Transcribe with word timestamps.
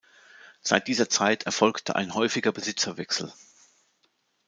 Seit 0.61 0.87
dieser 0.87 1.09
Zeit 1.11 1.43
erfolgte 1.43 1.95
ein 1.95 2.15
häufiger 2.15 2.51
Besitzerwechsel. 2.51 3.31